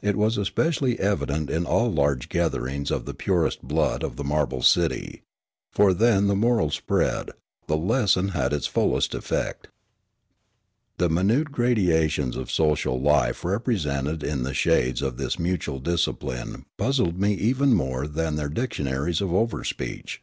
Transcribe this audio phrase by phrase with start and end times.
[0.00, 4.62] It was especially evident in all large gatherings of the purest blood of the marble
[4.62, 5.22] city;
[5.72, 7.30] for then the moral spread,
[7.66, 9.64] the lesson had its fullest eifect.
[10.98, 17.18] The minute gradations of social life represented in the shades of this mutual discipline puzzled
[17.18, 20.18] me even more than their dictionaries of overspeech.